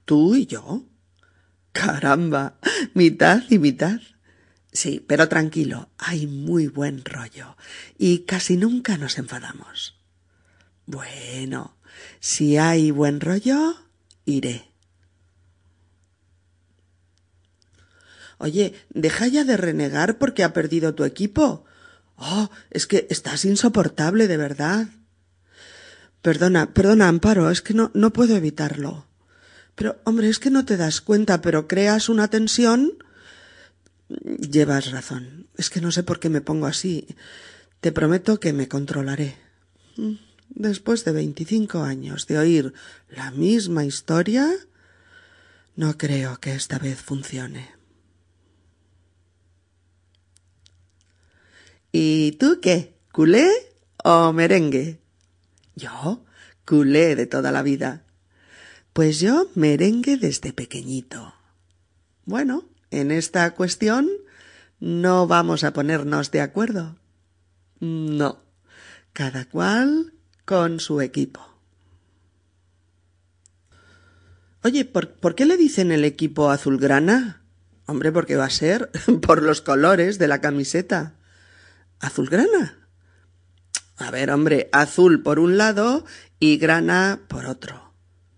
tú 0.04 0.34
y 0.36 0.46
yo. 0.46 0.84
Caramba, 1.72 2.58
mitad 2.94 3.42
y 3.50 3.58
mitad. 3.58 4.00
Sí, 4.72 5.04
pero 5.06 5.28
tranquilo, 5.28 5.88
hay 5.98 6.26
muy 6.26 6.68
buen 6.68 7.04
rollo 7.04 7.56
y 7.96 8.20
casi 8.20 8.56
nunca 8.56 8.96
nos 8.96 9.18
enfadamos. 9.18 9.96
Bueno, 10.86 11.76
si 12.20 12.58
hay 12.58 12.90
buen 12.90 13.20
rollo, 13.20 13.76
iré. 14.24 14.70
Oye, 18.38 18.72
deja 18.90 19.26
ya 19.26 19.44
de 19.44 19.56
renegar 19.56 20.18
porque 20.18 20.44
ha 20.44 20.52
perdido 20.52 20.94
tu 20.94 21.04
equipo. 21.04 21.64
Oh, 22.18 22.50
es 22.70 22.86
que 22.86 23.06
estás 23.10 23.44
insoportable, 23.44 24.26
de 24.26 24.36
verdad. 24.36 24.88
Perdona, 26.20 26.74
perdona, 26.74 27.08
Amparo, 27.08 27.48
es 27.50 27.62
que 27.62 27.74
no, 27.74 27.92
no 27.94 28.12
puedo 28.12 28.36
evitarlo. 28.36 29.06
Pero, 29.76 30.00
hombre, 30.04 30.28
es 30.28 30.40
que 30.40 30.50
no 30.50 30.64
te 30.64 30.76
das 30.76 31.00
cuenta, 31.00 31.40
pero 31.40 31.68
creas 31.68 32.08
una 32.08 32.28
tensión. 32.28 32.94
Llevas 34.08 34.90
razón. 34.90 35.46
Es 35.56 35.70
que 35.70 35.80
no 35.80 35.92
sé 35.92 36.02
por 36.02 36.18
qué 36.18 36.28
me 36.28 36.40
pongo 36.40 36.66
así. 36.66 37.06
Te 37.80 37.92
prometo 37.92 38.40
que 38.40 38.52
me 38.52 38.66
controlaré. 38.66 39.36
Después 40.48 41.04
de 41.04 41.12
veinticinco 41.12 41.82
años 41.82 42.26
de 42.26 42.38
oír 42.38 42.72
la 43.08 43.30
misma 43.30 43.84
historia, 43.84 44.50
no 45.76 45.96
creo 45.96 46.40
que 46.40 46.54
esta 46.54 46.78
vez 46.80 47.00
funcione. 47.00 47.77
¿Y 51.92 52.32
tú 52.32 52.60
qué? 52.60 52.94
¿Culé 53.12 53.50
o 54.04 54.32
merengue? 54.32 55.00
Yo, 55.74 56.24
culé 56.64 57.16
de 57.16 57.26
toda 57.26 57.50
la 57.50 57.62
vida. 57.62 58.04
Pues 58.92 59.20
yo 59.20 59.48
merengue 59.54 60.16
desde 60.16 60.52
pequeñito. 60.52 61.34
Bueno, 62.24 62.68
en 62.90 63.10
esta 63.10 63.54
cuestión 63.54 64.08
no 64.80 65.26
vamos 65.26 65.64
a 65.64 65.72
ponernos 65.72 66.30
de 66.30 66.40
acuerdo. 66.40 66.96
No, 67.80 68.42
cada 69.12 69.46
cual 69.46 70.12
con 70.44 70.80
su 70.80 71.00
equipo. 71.00 71.40
Oye, 74.62 74.84
¿por, 74.84 75.12
¿por 75.12 75.34
qué 75.34 75.46
le 75.46 75.56
dicen 75.56 75.92
el 75.92 76.04
equipo 76.04 76.50
azulgrana? 76.50 77.42
Hombre, 77.86 78.12
porque 78.12 78.36
va 78.36 78.44
a 78.44 78.50
ser 78.50 78.90
por 79.22 79.42
los 79.42 79.62
colores 79.62 80.18
de 80.18 80.28
la 80.28 80.40
camiseta. 80.40 81.14
¿Azulgrana? 82.00 82.88
A 83.96 84.10
ver, 84.10 84.30
hombre, 84.30 84.68
azul 84.72 85.22
por 85.22 85.38
un 85.38 85.58
lado 85.58 86.04
y 86.38 86.56
grana 86.56 87.20
por 87.28 87.46
otro. 87.46 87.92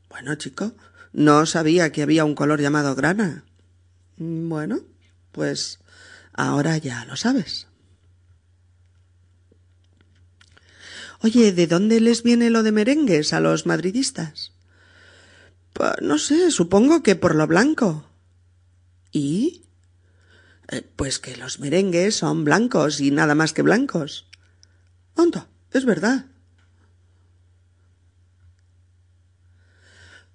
Bueno, 0.09 0.35
chico, 0.37 0.73
no 1.13 1.45
sabía 1.47 1.93
que 1.93 2.03
había 2.03 2.25
un 2.25 2.35
color 2.35 2.61
llamado 2.61 2.95
grana. 2.95 3.45
Bueno, 4.17 4.81
pues 5.33 5.81
ahora 6.33 6.79
ya 6.79 7.05
lo 7.05 7.17
sabes. 7.17 7.67
Oye, 11.23 11.53
¿de 11.53 11.67
dónde 11.67 12.01
les 12.01 12.23
viene 12.23 12.49
lo 12.49 12.63
de 12.63 12.73
merengues 12.73 13.35
a 13.35 13.41
los 13.41 13.67
madridistas? 13.67 14.53
Pues 15.75 15.93
no 16.01 16.19
sé, 16.19 16.51
supongo 16.51 17.03
que 17.03 17.17
por 17.17 17.35
lo 17.35 17.47
blanco. 17.47 18.07
¿Y? 19.13 19.65
Eh, 20.71 20.83
pues 20.97 21.19
que 21.19 21.37
los 21.37 21.59
merengues 21.59 22.17
son 22.17 22.45
blancos 22.45 23.01
y 23.01 23.11
nada 23.11 23.35
más 23.35 23.53
que 23.53 23.63
blancos. 23.63 24.29
Anda, 25.17 25.49
es 25.73 25.85
verdad. 25.85 26.27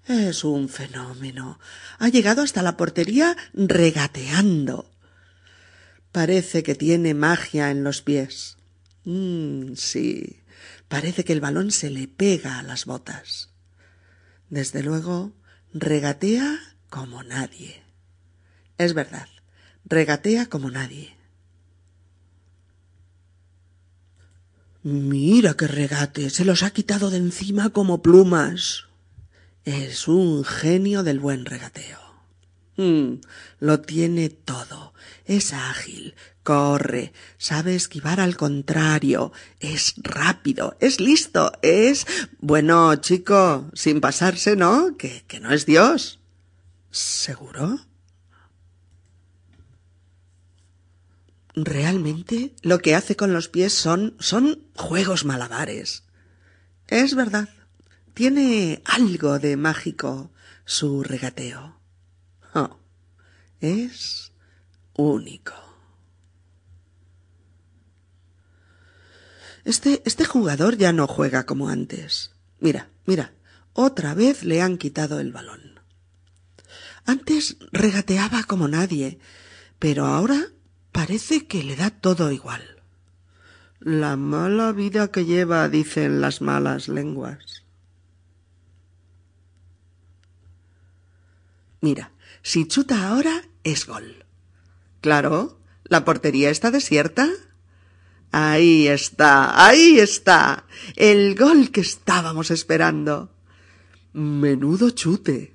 Es 0.06 0.44
un 0.44 0.68
fenómeno. 0.68 1.58
Ha 1.98 2.08
llegado 2.08 2.42
hasta 2.42 2.62
la 2.62 2.76
portería 2.76 3.36
regateando. 3.54 4.90
Parece 6.12 6.62
que 6.62 6.74
tiene 6.74 7.14
magia 7.14 7.70
en 7.70 7.82
los 7.82 8.02
pies. 8.02 8.56
Mm, 9.04 9.74
sí, 9.74 10.42
parece 10.88 11.24
que 11.24 11.32
el 11.32 11.40
balón 11.40 11.70
se 11.70 11.90
le 11.90 12.08
pega 12.08 12.58
a 12.58 12.62
las 12.62 12.84
botas. 12.84 13.50
Desde 14.48 14.82
luego, 14.82 15.32
regatea 15.72 16.58
como 16.88 17.22
nadie. 17.22 17.82
Es 18.78 18.94
verdad, 18.94 19.28
regatea 19.86 20.46
como 20.46 20.70
nadie. 20.70 21.16
Mira 24.82 25.54
qué 25.54 25.66
regate, 25.66 26.30
se 26.30 26.44
los 26.44 26.62
ha 26.62 26.70
quitado 26.70 27.10
de 27.10 27.16
encima 27.16 27.70
como 27.70 28.02
plumas. 28.02 28.84
Es 29.64 30.06
un 30.06 30.44
genio 30.44 31.02
del 31.02 31.18
buen 31.18 31.44
regateo. 31.44 31.98
Mm, 32.76 33.20
lo 33.58 33.80
tiene 33.80 34.28
todo. 34.28 34.92
Es 35.24 35.52
ágil, 35.52 36.14
corre, 36.44 37.12
sabe 37.36 37.74
esquivar 37.74 38.20
al 38.20 38.36
contrario, 38.36 39.32
es 39.58 39.94
rápido, 39.96 40.76
es 40.78 41.00
listo, 41.00 41.50
es. 41.62 42.06
Bueno, 42.38 42.94
chico, 42.96 43.68
sin 43.74 44.00
pasarse, 44.00 44.54
¿no? 44.54 44.96
Que, 44.96 45.24
que 45.26 45.40
no 45.40 45.52
es 45.52 45.66
Dios. 45.66 46.20
¿Seguro? 46.92 47.80
Realmente 51.56 52.54
lo 52.60 52.80
que 52.80 52.94
hace 52.94 53.16
con 53.16 53.32
los 53.32 53.48
pies 53.48 53.72
son. 53.72 54.14
son 54.20 54.68
juegos 54.74 55.24
malabares. 55.24 56.04
Es 56.86 57.14
verdad. 57.14 57.48
Tiene 58.12 58.82
algo 58.84 59.38
de 59.38 59.56
mágico 59.56 60.30
su 60.66 61.02
regateo. 61.02 61.80
Oh, 62.54 62.78
es 63.60 64.32
único. 64.94 65.54
Este, 69.64 70.02
este 70.04 70.26
jugador 70.26 70.76
ya 70.76 70.92
no 70.92 71.06
juega 71.06 71.46
como 71.46 71.70
antes. 71.70 72.32
Mira, 72.60 72.90
mira, 73.06 73.32
otra 73.72 74.14
vez 74.14 74.44
le 74.44 74.60
han 74.60 74.76
quitado 74.76 75.20
el 75.20 75.32
balón. 75.32 75.80
Antes 77.06 77.56
regateaba 77.72 78.44
como 78.44 78.68
nadie, 78.68 79.18
pero 79.78 80.06
ahora 80.06 80.50
parece 80.96 81.46
que 81.46 81.62
le 81.62 81.76
da 81.76 81.90
todo 81.90 82.32
igual. 82.32 82.82
La 83.80 84.16
mala 84.16 84.72
vida 84.72 85.12
que 85.12 85.26
lleva, 85.26 85.68
dicen 85.68 86.22
las 86.22 86.40
malas 86.40 86.88
lenguas. 86.88 87.64
Mira, 91.82 92.12
si 92.42 92.66
chuta 92.66 93.10
ahora 93.10 93.42
es 93.62 93.86
gol. 93.86 94.24
Claro, 95.02 95.60
la 95.84 96.06
portería 96.06 96.48
está 96.48 96.70
desierta. 96.70 97.28
Ahí 98.32 98.88
está, 98.88 99.66
ahí 99.66 99.98
está, 99.98 100.64
el 100.96 101.34
gol 101.34 101.70
que 101.72 101.82
estábamos 101.82 102.50
esperando. 102.50 103.30
Menudo 104.14 104.88
chute. 104.90 105.54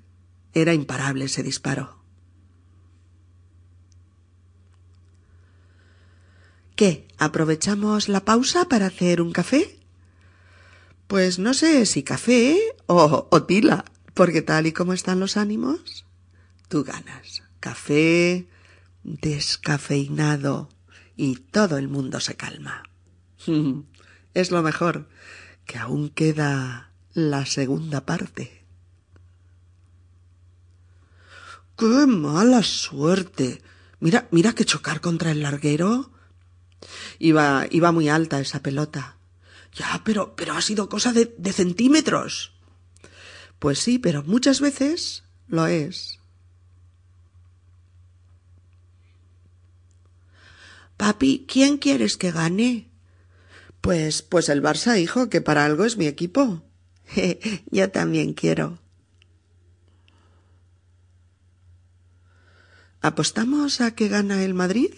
Era 0.54 0.76
imparable 0.76 1.26
ese 1.26 1.42
disparo. 1.42 2.01
¿Qué? 6.82 7.06
¿Aprovechamos 7.20 8.10
la 8.10 8.26
pausa 8.26 8.68
para 8.68 8.88
hacer 8.88 9.22
un 9.22 9.32
café? 9.32 9.78
Pues 11.06 11.38
no 11.38 11.54
sé 11.54 11.86
si 11.86 12.02
café 12.02 12.60
o, 12.88 13.28
o 13.30 13.44
tila, 13.44 13.86
porque 14.16 14.42
tal 14.42 14.66
y 14.66 14.72
como 14.72 14.94
están 14.94 15.20
los 15.20 15.38
ánimos, 15.38 16.08
tú 16.70 16.84
ganas. 16.84 17.44
Café 17.60 18.48
descafeinado 19.04 20.70
y 21.16 21.36
todo 21.36 21.78
el 21.78 21.88
mundo 21.88 22.20
se 22.20 22.34
calma. 22.34 22.82
es 24.34 24.50
lo 24.50 24.64
mejor, 24.64 25.08
que 25.68 25.78
aún 25.78 26.10
queda 26.10 26.94
la 27.14 27.46
segunda 27.46 28.08
parte. 28.08 28.66
¡Qué 31.78 32.08
mala 32.08 32.64
suerte! 32.64 33.62
Mira, 34.00 34.28
mira 34.32 34.54
que 34.54 34.66
chocar 34.66 35.00
contra 35.00 35.30
el 35.30 35.44
larguero. 35.44 36.12
Iba, 37.20 37.68
iba 37.70 37.92
muy 37.92 38.10
alta 38.10 38.40
esa 38.40 38.62
pelota. 38.62 39.18
Ya, 39.74 40.02
pero, 40.04 40.36
pero 40.36 40.54
ha 40.54 40.62
sido 40.62 40.90
cosa 40.90 41.14
de, 41.14 41.34
de 41.38 41.54
centímetros. 41.54 42.54
Pues 43.60 43.80
sí, 43.80 44.00
pero 44.00 44.24
muchas 44.24 44.60
veces 44.60 45.24
lo 45.48 45.68
es. 45.68 46.20
Papi, 50.98 51.46
¿quién 51.48 51.78
quieres 51.78 52.18
que 52.18 52.32
gane? 52.32 52.92
Pues, 53.82 54.22
pues 54.22 54.50
el 54.50 54.62
Barça, 54.62 55.00
hijo, 55.00 55.30
que 55.30 55.42
para 55.42 55.66
algo 55.66 55.86
es 55.86 55.98
mi 55.98 56.06
equipo. 56.06 56.64
Yo 57.72 57.90
también 57.90 58.34
quiero. 58.34 58.80
¿Apostamos 63.02 63.82
a 63.82 63.96
que 63.96 64.10
gana 64.10 64.44
el 64.44 64.54
Madrid? 64.54 64.94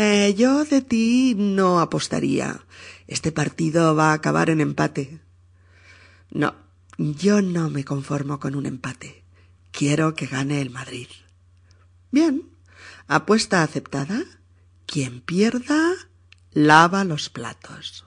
Eh, 0.00 0.32
yo 0.38 0.64
de 0.64 0.80
ti 0.80 1.34
no 1.36 1.80
apostaría. 1.80 2.60
Este 3.08 3.32
partido 3.32 3.96
va 3.96 4.10
a 4.10 4.12
acabar 4.12 4.48
en 4.48 4.60
empate. 4.60 5.18
No, 6.30 6.54
yo 6.98 7.42
no 7.42 7.68
me 7.68 7.84
conformo 7.84 8.38
con 8.38 8.54
un 8.54 8.66
empate. 8.66 9.24
Quiero 9.72 10.14
que 10.14 10.26
gane 10.26 10.60
el 10.60 10.70
Madrid. 10.70 11.08
Bien. 12.12 12.48
¿Apuesta 13.08 13.64
aceptada? 13.64 14.22
Quien 14.86 15.20
pierda, 15.20 15.94
lava 16.52 17.02
los 17.02 17.28
platos. 17.28 18.04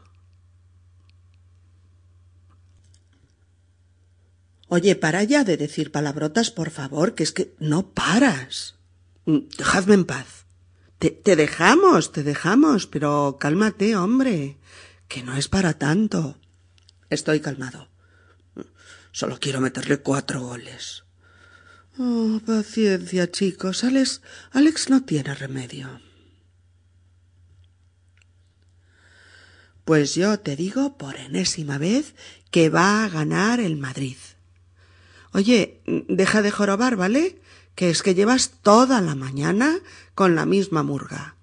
Oye, 4.70 4.96
para 4.96 5.26
ya 5.26 5.44
de 5.44 5.58
decir 5.58 5.92
palabrotas, 5.92 6.52
por 6.52 6.70
favor, 6.70 7.16
que 7.16 7.24
es 7.24 7.34
que 7.34 7.54
no 7.60 7.90
paras. 7.90 8.76
Mm, 9.26 9.40
dejadme 9.58 9.96
en 9.96 10.06
paz. 10.06 10.41
Te, 11.02 11.36
dejamos, 11.36 12.12
te 12.12 12.22
dejamos, 12.22 12.86
pero 12.86 13.38
cálmate, 13.40 13.96
hombre, 13.96 14.60
que 15.08 15.24
no 15.24 15.36
es 15.36 15.48
para 15.48 15.74
tanto. 15.74 16.38
Estoy 17.10 17.40
calmado. 17.40 17.90
Solo 19.12 19.40
quiero 19.40 19.62
meterle 19.62 19.98
cuatro 19.98 20.42
goles. 20.42 21.04
Oh, 21.98 22.40
paciencia, 22.46 23.32
chicos. 23.32 23.84
Alex, 23.84 24.22
Alex 24.52 24.92
no 24.92 25.04
tiene 25.04 25.34
remedio. 25.34 26.00
Pues 29.84 30.14
yo 30.14 30.40
te 30.40 30.56
digo 30.56 31.00
por 31.00 31.16
enésima 31.16 31.80
vez 31.80 32.14
que 32.52 32.70
va 32.70 33.04
a 33.04 33.10
ganar 33.10 33.60
el 33.60 33.76
Madrid. 33.76 34.18
Oye, 35.34 35.82
deja 36.08 36.44
de 36.44 36.52
jorobar, 36.52 36.96
¿vale? 36.96 37.41
Que 37.82 37.90
es 37.90 38.04
que 38.04 38.14
llevas 38.14 38.52
toda 38.62 39.02
la 39.02 39.16
mañana 39.16 39.80
con 40.14 40.36
la 40.36 40.46
misma 40.46 40.84
murga. 40.84 41.36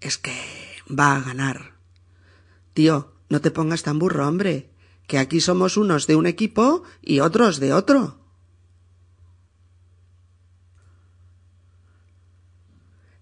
Es 0.00 0.16
que 0.16 0.32
va 0.88 1.14
a 1.14 1.20
ganar. 1.20 1.74
Tío, 2.72 3.12
no 3.28 3.42
te 3.42 3.50
pongas 3.50 3.82
tan 3.82 3.98
burro, 3.98 4.26
hombre, 4.26 4.70
que 5.06 5.18
aquí 5.18 5.42
somos 5.42 5.76
unos 5.76 6.06
de 6.06 6.16
un 6.16 6.24
equipo 6.24 6.82
y 7.02 7.20
otros 7.20 7.60
de 7.60 7.74
otro. 7.74 8.24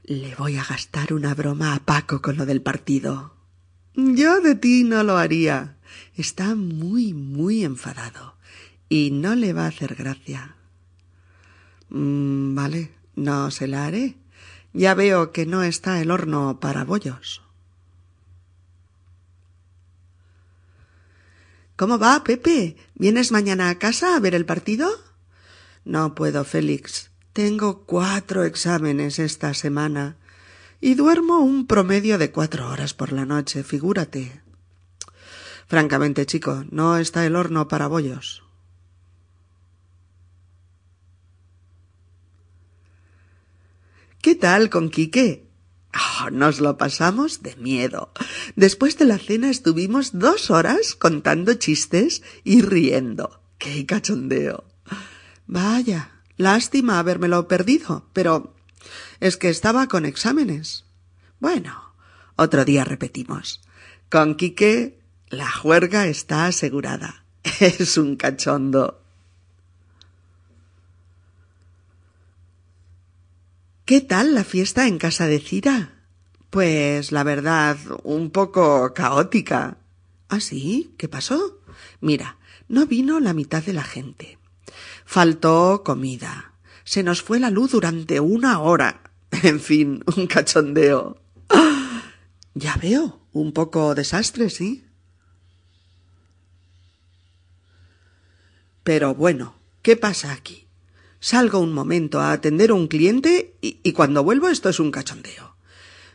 Le 0.05 0.37
voy 0.37 0.59
a 0.59 0.65
gastar 0.65 1.15
una 1.15 1.35
broma 1.35 1.75
a 1.75 1.81
Paco 1.81 2.23
con 2.23 2.37
lo 2.37 2.47
del 2.47 2.63
partido. 2.63 3.35
Yo 3.97 4.41
de 4.41 4.55
ti 4.55 4.85
no 4.85 5.03
lo 5.03 5.17
haría. 5.19 5.77
Está 6.15 6.55
muy, 6.55 7.15
muy 7.15 7.65
enfadado. 7.65 8.37
y 8.89 9.11
no 9.11 9.35
le 9.35 9.53
va 9.53 9.65
a 9.65 9.69
hacer 9.71 9.97
gracia. 9.97 10.58
Mm, 11.91 12.55
vale, 12.55 12.93
no 13.17 13.51
se 13.51 13.67
la 13.67 13.87
haré. 13.87 14.17
Ya 14.73 14.95
veo 14.95 15.33
que 15.33 15.47
no 15.47 15.63
está 15.63 16.01
el 16.01 16.11
horno 16.11 16.61
para 16.61 16.85
bollos. 16.85 17.43
¿Cómo 21.77 21.99
va, 21.99 22.25
Pepe? 22.25 22.77
¿Vienes 22.95 23.31
mañana 23.31 23.71
a 23.71 23.79
casa 23.79 24.17
a 24.17 24.21
ver 24.21 24.35
el 24.35 24.45
partido? 24.45 24.91
No 25.85 26.15
puedo, 26.15 26.45
Félix. 26.45 27.11
Tengo 27.33 27.85
cuatro 27.85 28.43
exámenes 28.43 29.21
esta 29.21 29.55
semana 29.55 30.17
y 30.81 30.95
duermo 30.95 31.39
un 31.39 31.67
promedio 31.67 32.19
de 32.19 32.33
cuatro 32.33 32.69
horas 32.69 32.95
por 32.95 33.13
la 33.13 33.25
noche, 33.25 33.63
figúrate. 33.63 34.43
Francamente, 35.69 36.27
chico, 36.27 36.65
no 36.71 36.97
está 36.99 37.25
el 37.27 37.37
horno 37.37 37.69
para 37.69 37.87
bollos. 37.87 38.43
¿Qué 44.21 44.35
tal 44.35 44.69
con 44.69 44.91
Quique? 44.91 45.49
Oh, 45.95 46.31
nos 46.31 46.61
lo 46.61 46.77
pasamos 46.77 47.43
de 47.43 47.55
miedo. 47.57 48.13
Después 48.57 48.99
de 48.99 49.05
la 49.05 49.19
cena 49.19 49.49
estuvimos 49.49 50.19
dos 50.19 50.51
horas 50.51 50.97
contando 50.97 51.55
chistes 51.55 52.23
y 52.43 52.63
riendo. 52.63 53.41
¡Qué 53.59 53.87
cachondeo! 53.87 54.65
Vaya, 55.47 56.11
lástima 56.37 56.99
habérmelo 56.99 57.47
perdido, 57.47 58.09
pero 58.13 58.57
es 59.21 59.37
que 59.37 59.51
estaba 59.51 59.87
con 59.87 60.05
exámenes. 60.05 60.85
Bueno, 61.39 61.95
otro 62.35 62.65
día 62.65 62.85
repetimos. 62.85 63.61
Con 64.11 64.35
Quique 64.35 65.01
la 65.29 65.51
juerga 65.51 66.07
está 66.09 66.47
asegurada. 66.47 67.25
Es 67.61 67.97
un 67.97 68.17
cachondo. 68.17 68.98
¿Qué 73.89 74.03
tal 74.03 74.35
la 74.35 74.45
fiesta 74.45 74.87
en 74.87 74.99
casa 74.99 75.27
de 75.29 75.41
Cira? 75.41 75.95
Pues 76.51 77.11
la 77.11 77.25
verdad, 77.25 77.79
un 78.03 78.29
poco 78.29 78.93
caótica. 78.93 79.79
¿Ah, 80.29 80.41
sí? 80.41 80.93
¿Qué 80.99 81.09
pasó? 81.09 81.63
Mira, 82.03 82.37
no 82.69 82.85
vino 82.85 83.19
la 83.19 83.33
mitad 83.33 83.63
de 83.63 83.73
la 83.73 83.85
gente. 83.85 84.37
Faltó 85.07 85.85
comida. 85.85 86.53
Se 86.85 87.03
nos 87.03 87.23
fue 87.23 87.41
la 87.41 87.49
luz 87.49 87.71
durante 87.73 88.21
una 88.21 88.61
hora. 88.61 89.01
En 89.43 89.59
fin, 89.59 90.05
un 90.19 90.27
cachondeo. 90.27 91.23
Ya 92.53 92.77
veo, 92.77 93.27
un 93.33 93.55
poco 93.55 93.95
desastre, 93.95 94.51
sí. 94.51 94.85
Pero 98.83 99.15
bueno, 99.15 99.55
¿qué 99.81 99.97
pasa 99.97 100.35
aquí? 100.35 100.68
Salgo 101.21 101.59
un 101.59 101.73
momento 101.73 102.21
a 102.21 102.33
atender 102.33 102.71
a 102.71 102.75
un 102.75 102.87
cliente 102.87 103.57
y, 103.61 103.93
cuando 103.93 104.23
vuelvo 104.23 104.49
esto 104.49 104.69
es 104.69 104.79
un 104.79 104.91
cachondeo. 104.91 105.57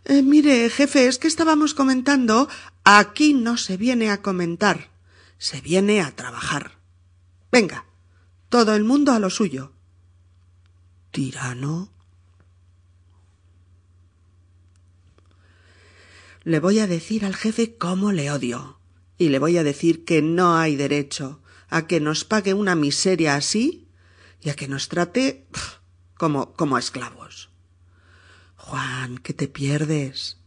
Eh, 0.05 0.21
mire, 0.21 0.69
jefe, 0.69 1.07
es 1.07 1.17
que 1.17 1.27
estábamos 1.27 1.73
comentando. 1.73 2.47
Aquí 2.83 3.33
no 3.33 3.57
se 3.57 3.77
viene 3.77 4.09
a 4.09 4.21
comentar, 4.21 4.91
se 5.37 5.61
viene 5.61 6.01
a 6.01 6.11
trabajar. 6.11 6.79
Venga, 7.51 7.85
todo 8.49 8.75
el 8.75 8.83
mundo 8.83 9.11
a 9.11 9.19
lo 9.19 9.29
suyo. 9.29 9.73
Tirano. 11.11 11.91
Le 16.43 16.59
voy 16.59 16.79
a 16.79 16.87
decir 16.87 17.25
al 17.25 17.35
jefe 17.35 17.75
cómo 17.77 18.11
le 18.11 18.31
odio. 18.31 18.79
Y 19.17 19.29
le 19.29 19.39
voy 19.39 19.57
a 19.57 19.63
decir 19.63 20.05
que 20.05 20.21
no 20.21 20.57
hay 20.57 20.75
derecho 20.75 21.41
a 21.69 21.87
que 21.87 21.99
nos 21.99 22.25
pague 22.25 22.53
una 22.53 22.75
miseria 22.75 23.35
así 23.35 23.83
y 24.43 24.49
a 24.49 24.56
que 24.56 24.67
nos 24.67 24.89
trate 24.89 25.47
como, 26.15 26.53
como 26.53 26.75
a 26.75 26.79
esclavos. 26.79 27.49
Juan, 28.56 29.17
que 29.17 29.34
te 29.34 29.47
pierdes. 29.47 30.38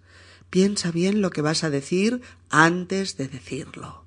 Piensa 0.50 0.90
bien 0.90 1.20
lo 1.20 1.30
que 1.30 1.42
vas 1.42 1.64
a 1.64 1.70
decir 1.70 2.20
antes 2.50 3.16
de 3.16 3.28
decirlo. 3.28 4.04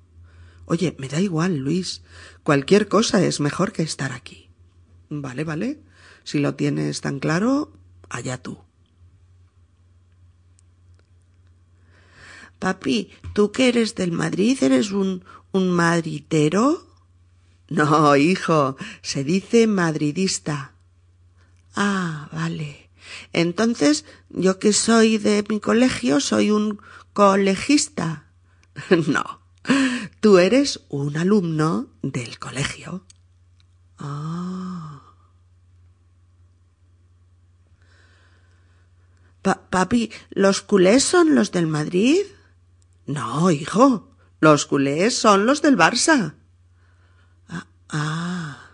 Oye, 0.64 0.94
me 0.98 1.08
da 1.08 1.20
igual, 1.20 1.58
Luis. 1.58 2.02
Cualquier 2.42 2.88
cosa 2.88 3.22
es 3.22 3.40
mejor 3.40 3.72
que 3.72 3.82
estar 3.82 4.12
aquí. 4.12 4.48
Vale, 5.08 5.44
vale. 5.44 5.80
Si 6.24 6.38
lo 6.38 6.54
tienes 6.54 7.00
tan 7.00 7.18
claro, 7.18 7.72
allá 8.08 8.38
tú. 8.38 8.58
Papi, 12.58 13.10
¿tú 13.32 13.52
que 13.52 13.68
eres 13.68 13.94
del 13.94 14.12
Madrid 14.12 14.62
eres 14.62 14.92
un, 14.92 15.24
un 15.50 15.70
madritero? 15.70 16.89
No, 17.70 18.16
hijo, 18.16 18.76
se 19.00 19.22
dice 19.22 19.68
madridista. 19.68 20.74
Ah, 21.76 22.28
vale. 22.32 22.90
Entonces, 23.32 24.04
yo 24.28 24.58
que 24.58 24.72
soy 24.72 25.18
de 25.18 25.44
mi 25.48 25.60
colegio, 25.60 26.20
soy 26.20 26.50
un 26.50 26.80
colegista. 27.12 28.26
no, 29.06 29.40
tú 30.18 30.38
eres 30.38 30.80
un 30.88 31.16
alumno 31.16 31.86
del 32.02 32.40
colegio. 32.40 33.04
Ah. 33.98 35.02
papi, 39.42 40.10
¿los 40.30 40.60
culés 40.60 41.04
son 41.04 41.36
los 41.36 41.52
del 41.52 41.68
Madrid? 41.68 42.18
No, 43.06 43.50
hijo, 43.52 44.10
los 44.40 44.66
culés 44.66 45.16
son 45.16 45.46
los 45.46 45.62
del 45.62 45.76
Barça. 45.76 46.39
Ah. 47.92 48.70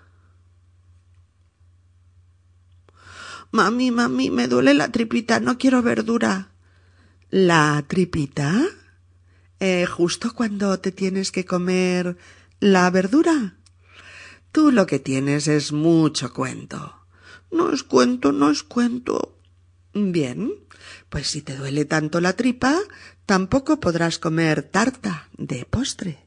Mami, 3.52 3.90
mami, 3.90 4.30
me 4.30 4.48
duele 4.48 4.74
la 4.74 4.90
tripita, 4.90 5.40
no 5.40 5.56
quiero 5.56 5.82
verdura. 5.82 6.50
¿La 7.30 7.84
tripita? 7.88 8.66
Eh, 9.60 9.86
justo 9.86 10.34
cuando 10.34 10.78
te 10.78 10.92
tienes 10.92 11.32
que 11.32 11.44
comer 11.44 12.16
la 12.60 12.90
verdura. 12.90 13.56
Tú 14.52 14.70
lo 14.70 14.86
que 14.86 14.98
tienes 14.98 15.48
es 15.48 15.72
mucho 15.72 16.32
cuento. 16.32 16.94
No 17.50 17.72
es 17.72 17.82
cuento, 17.82 18.32
no 18.32 18.50
es 18.50 18.62
cuento. 18.62 19.38
Bien, 19.94 20.52
pues 21.08 21.28
si 21.28 21.40
te 21.40 21.56
duele 21.56 21.86
tanto 21.86 22.20
la 22.20 22.34
tripa, 22.34 22.78
tampoco 23.24 23.80
podrás 23.80 24.18
comer 24.18 24.62
tarta 24.62 25.28
de 25.38 25.64
postre. 25.64 26.26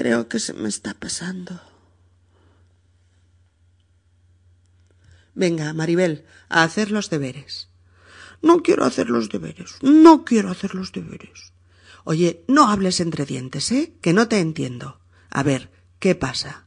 Creo 0.00 0.28
que 0.28 0.38
se 0.38 0.54
me 0.54 0.70
está 0.70 0.94
pasando. 0.94 1.60
Venga, 5.34 5.74
Maribel, 5.74 6.24
a 6.48 6.62
hacer 6.62 6.90
los 6.90 7.10
deberes. 7.10 7.68
No 8.40 8.62
quiero 8.62 8.86
hacer 8.86 9.10
los 9.10 9.28
deberes. 9.28 9.74
No 9.82 10.24
quiero 10.24 10.50
hacer 10.50 10.74
los 10.74 10.92
deberes. 10.92 11.52
Oye, 12.04 12.46
no 12.48 12.70
hables 12.70 13.00
entre 13.00 13.26
dientes, 13.26 13.70
¿eh? 13.72 13.92
Que 14.00 14.14
no 14.14 14.26
te 14.26 14.40
entiendo. 14.40 15.02
A 15.28 15.42
ver, 15.42 15.70
¿qué 15.98 16.14
pasa? 16.14 16.64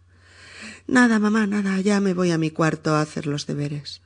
Nada, 0.86 1.17
mamá, 1.17 1.48
nada. 1.48 1.82
Ya 1.82 2.00
me 2.02 2.13
voy 2.13 2.30
a 2.30 2.38
mi 2.38 2.52
cuarto 2.52 2.93
a 2.93 3.02
hacer 3.02 3.26
los 3.26 3.48
deberes. 3.48 4.04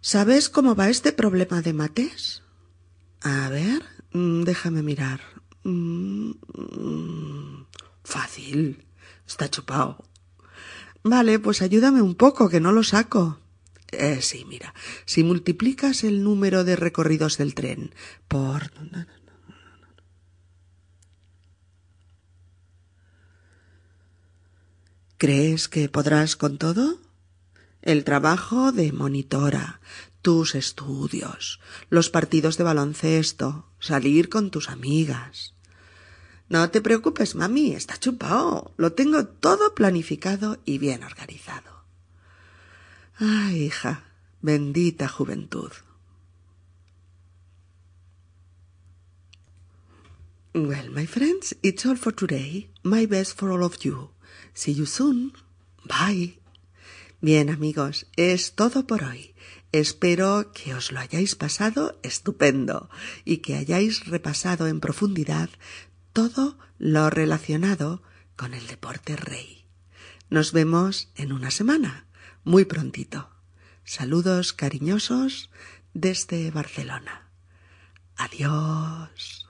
¿Sabes 0.00 0.48
cómo 0.48 0.74
va 0.74 0.88
este 0.88 1.12
problema 1.12 1.60
de 1.60 1.74
mates? 1.74 2.42
A 3.20 3.50
ver, 3.50 3.82
Mm, 4.12 4.42
déjame 4.42 4.82
mirar. 4.82 5.20
Mm, 5.64 6.32
fácil. 8.04 8.84
Está 9.26 9.48
chupado. 9.48 10.04
Vale, 11.04 11.38
pues 11.38 11.62
ayúdame 11.62 12.02
un 12.02 12.14
poco, 12.14 12.48
que 12.48 12.60
no 12.60 12.72
lo 12.72 12.82
saco. 12.82 13.38
Eh, 13.90 14.22
sí, 14.22 14.44
mira. 14.46 14.74
Si 15.04 15.22
multiplicas 15.24 16.04
el 16.04 16.22
número 16.22 16.64
de 16.64 16.76
recorridos 16.76 17.38
del 17.38 17.54
tren 17.54 17.94
por. 18.28 18.70
¿Crees 25.18 25.68
que 25.68 25.88
podrás 25.88 26.34
con 26.36 26.58
todo? 26.58 26.98
El 27.80 28.04
trabajo 28.04 28.72
de 28.72 28.92
monitora, 28.92 29.80
tus 30.22 30.54
estudios, 30.54 31.60
los 31.90 32.08
partidos 32.08 32.56
de 32.56 32.64
baloncesto, 32.64 33.66
salir 33.80 34.28
con 34.28 34.50
tus 34.50 34.70
amigas. 34.70 35.54
No 36.48 36.70
te 36.70 36.80
preocupes, 36.80 37.34
mami, 37.34 37.72
está 37.72 37.98
chupado. 37.98 38.72
Lo 38.76 38.92
tengo 38.92 39.26
todo 39.26 39.74
planificado 39.74 40.60
y 40.64 40.78
bien 40.78 41.02
organizado. 41.02 41.84
Ay, 43.16 43.64
hija, 43.64 44.04
bendita 44.40 45.08
juventud. 45.08 45.72
Well, 50.54 50.90
my 50.90 51.06
friends, 51.06 51.56
it's 51.62 51.86
all 51.86 51.96
for 51.96 52.12
today. 52.12 52.68
My 52.82 53.06
best 53.06 53.38
for 53.38 53.50
all 53.50 53.64
of 53.64 53.78
you. 53.82 54.10
See 54.52 54.74
you 54.74 54.84
soon. 54.84 55.32
Bye. 55.84 56.38
Bien, 57.22 57.48
amigos, 57.48 58.06
es 58.16 58.52
todo 58.54 58.86
por 58.86 59.04
hoy. 59.04 59.34
Espero 59.72 60.52
que 60.52 60.74
os 60.74 60.92
lo 60.92 61.00
hayáis 61.00 61.34
pasado 61.34 61.98
estupendo 62.02 62.90
y 63.24 63.38
que 63.38 63.56
hayáis 63.56 64.04
repasado 64.06 64.68
en 64.68 64.80
profundidad 64.80 65.48
todo 66.12 66.58
lo 66.78 67.08
relacionado 67.08 68.02
con 68.36 68.52
el 68.52 68.66
deporte 68.66 69.16
rey. 69.16 69.64
Nos 70.28 70.52
vemos 70.52 71.10
en 71.14 71.32
una 71.32 71.50
semana, 71.50 72.06
muy 72.44 72.66
prontito. 72.66 73.30
Saludos 73.84 74.52
cariñosos 74.52 75.50
desde 75.94 76.50
Barcelona. 76.50 77.30
Adiós. 78.16 79.41